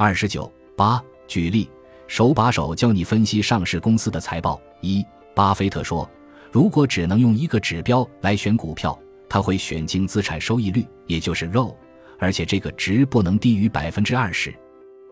[0.00, 1.68] 二十九八，举例，
[2.06, 4.60] 手把手教你分析上市公司的财报。
[4.80, 6.08] 一，巴菲特说，
[6.52, 8.96] 如果只能用一个指标来选股票，
[9.28, 11.74] 他会选净资产收益率，也就是 ROE，
[12.16, 14.54] 而且这个值不能低于百分之二十。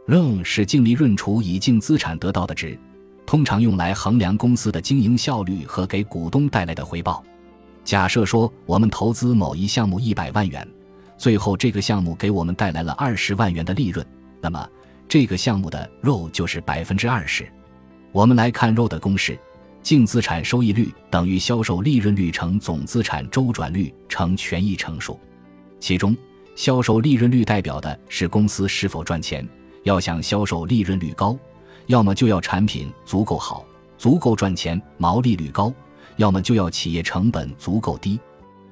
[0.06, 2.78] ROE 是净利润除以净资产得到的值。
[3.26, 7.24] 通常用来衡量公司的经营效率和给股东带来的回报。
[7.82, 10.64] 假设说，我们投资某一项目一百万元，
[11.18, 14.06] 最后这个项目给我们带来了二十万元的利润，
[14.40, 14.64] 那么
[15.08, 17.46] 这个项目的 RO 就是百分之二十。
[18.12, 19.38] 我们来看 RO 的公式：
[19.82, 25.18] 净资产收益率等于销售利润率乘总资产周转率乘权益乘数。
[25.78, 26.16] 其中，
[26.54, 29.46] 销售利润率代表的是公司是否赚钱。
[29.84, 31.38] 要想销售利润率高。
[31.86, 33.64] 要么就要产品足够好，
[33.96, 35.72] 足够赚钱，毛利率高；
[36.16, 38.18] 要么就要企业成本足够低。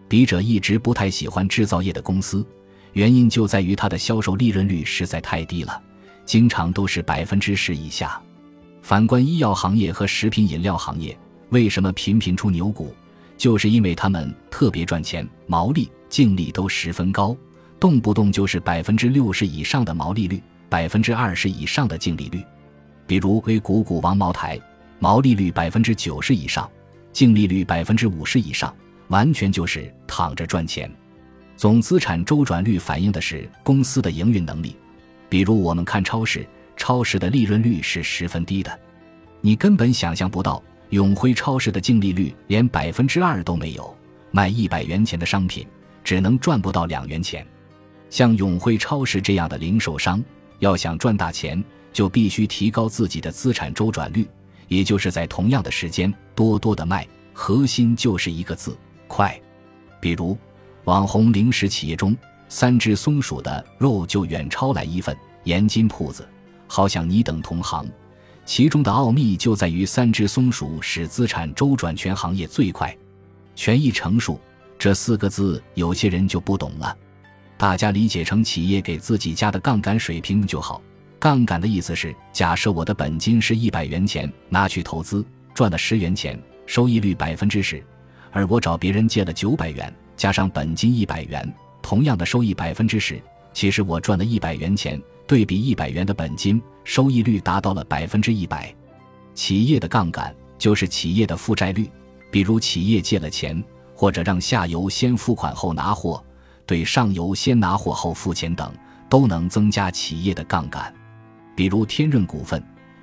[0.09, 2.45] 笔者一直不太喜欢制造业的公司，
[2.93, 5.81] 原因就在于它的销售利润率实在太低了，
[6.25, 8.21] 经常都是百分之十以下。
[8.83, 11.17] 反观医药行业和食品饮料行业，
[11.51, 12.95] 为什么频频出牛股？
[13.37, 17.37] 就是因为他们特别赚钱，毛利、净利都十分高，
[17.81, 22.45] 动不动就是百分之六十以上的毛利率，百分之二十以上的净利率。
[23.07, 24.61] 比如硅谷股王茅台，
[24.99, 26.71] 毛利率百分之九十以上，
[27.13, 28.75] 净利率百分之五十以上，
[29.09, 30.91] 完全就是躺着赚钱。
[31.57, 34.77] 总资产周转率反映的是公司的营运能力。
[35.35, 36.47] 比如我们看超市，
[36.77, 38.71] 超市的利润率是十分低的，
[39.41, 43.93] 你根本想象不到永辉超市的净利率连百分之二都没有，
[44.31, 45.67] 卖一百元钱的商品
[46.05, 47.45] 只能赚不到两元钱。
[48.11, 50.23] 像永辉超市这样的零售商，
[50.61, 51.61] 要想赚大钱。
[51.93, 54.29] 就必须提高自己的资产周转率，
[54.69, 57.05] 也就是在同样的时间多多的卖。
[57.33, 59.37] 核心就是一个字：快。
[60.01, 60.39] 比如，
[60.85, 62.17] 网红零食企业中，
[62.55, 66.25] 三只松鼠的肉就远超来一份盐津铺子。
[66.69, 67.85] 好像你等同行，
[68.45, 72.97] 其中的奥秘就在于三只松鼠使资产周转全行业最快。
[73.57, 74.41] 权益成熟
[74.79, 76.97] 这四个字，有些人就不懂了，
[77.57, 80.81] 大家理解成企业给自己加的杠杆水平就好。
[81.19, 87.79] 杠杆的意思是，假设我的本金是一百元钱，拿去投资赚了十元钱，收益率百分之十；
[88.31, 91.53] 而我找别人借了九百元，加上本金一百元，
[91.85, 93.21] 同样的收益百分之十。
[93.53, 98.75] 其实我赚了一百元钱，对比一百元的本金，收益率达到了百分之一百。
[99.35, 101.89] 企业的杠杆就是企业的负债率，
[102.33, 103.63] 比如企业借了钱，
[103.95, 106.25] 或者让下游先付款后拿货，
[106.65, 108.73] 对上游先拿货后付钱等，
[109.11, 110.93] 都能增加企业的杠杆。
[111.55, 112.61] 比如天润股份，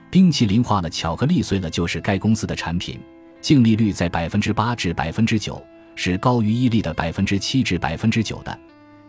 [0.09, 2.99] 冰淇淋化了，巧克力碎了，就是该公司的产品，
[3.41, 5.63] 净利率在百分之八至百分之九，
[5.95, 8.59] 是高于伊利的百分之七至百分之九的。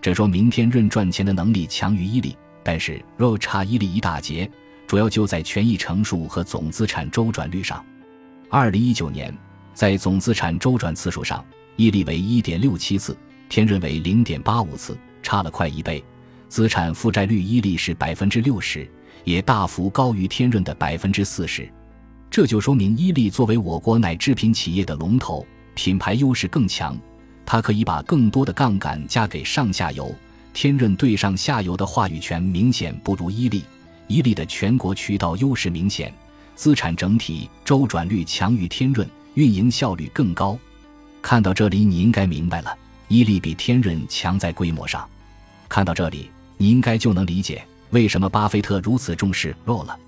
[0.03, 4.51] 这说明天润赚钱的能力强于伊利，但是若差伊利一大截，
[4.87, 7.83] 主要就在权益乘数和总资产周转率上。
[8.51, 9.33] 二零一九年，
[9.73, 11.43] 在总资产周转次数上，
[11.77, 13.17] 伊利为一点六七次，
[13.49, 16.05] 天润为零点八五次，差了快一倍。
[16.49, 18.87] 资产负债率，伊利是百分之六十。
[19.25, 21.73] 也大幅高于天润的百分之四十，
[22.29, 25.47] 这就说明伊利作为我国奶制品企业的龙头，
[25.77, 26.99] 品牌优势更强，
[27.45, 30.15] 它可以把更多的杠杆加给上下游。
[30.55, 33.65] 天润对上下游的话语权明显不如伊利，
[34.07, 36.13] 伊利的全国渠道优势明显，
[36.55, 40.59] 资产整体周转率强于天润，运营效率更高。
[41.23, 42.77] 看到这里，你应该明白了，
[43.09, 45.09] 伊利比天润强在规模上。
[45.69, 47.65] 看到这里，你应该就能理解。
[47.91, 49.99] 为什么巴菲特如此重视 ROE 了？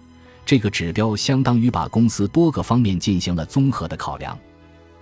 [0.44, 4.38] 这个指标相当于把公司多个方面进行了综合的考量。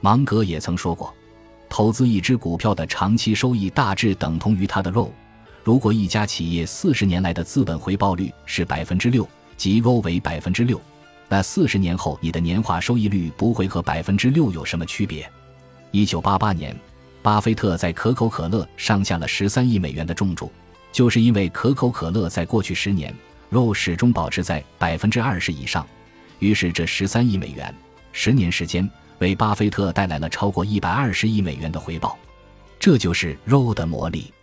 [0.00, 1.12] 芒格也曾说过，
[1.72, 5.08] 投资一只股票的长期收益大致等同于它的 ROE。
[5.64, 10.78] 如果一家企业四十年来的资本回报率是百分之六，即 ROE 为百分之六，
[11.30, 15.26] 那四十年后你的年化收益率不会和百分之六有什么区别。
[15.92, 16.78] 一九八八年，
[17.22, 20.52] 巴菲特在可口可乐上下了十三亿美元的重注。
[20.92, 23.14] 就是因为可口可乐在过去十年
[23.48, 25.86] 肉始终保持在百分之二十以上，
[26.38, 27.74] 于是这十三亿美元
[28.12, 28.86] 十年时间
[29.22, 32.18] 为巴菲特带来了超过一百二十亿美元的回报，
[32.80, 34.34] 这就是肉的魔力。